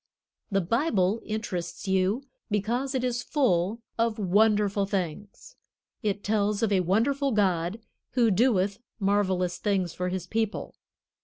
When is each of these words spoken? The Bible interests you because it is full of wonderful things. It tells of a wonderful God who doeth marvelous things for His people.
The 0.49 0.61
Bible 0.61 1.21
interests 1.23 1.87
you 1.87 2.23
because 2.49 2.95
it 2.95 3.03
is 3.03 3.21
full 3.21 3.83
of 3.99 4.17
wonderful 4.17 4.87
things. 4.87 5.55
It 6.01 6.23
tells 6.23 6.63
of 6.63 6.71
a 6.71 6.79
wonderful 6.79 7.31
God 7.31 7.79
who 8.13 8.31
doeth 8.31 8.79
marvelous 8.99 9.59
things 9.59 9.93
for 9.93 10.09
His 10.09 10.25
people. 10.25 10.73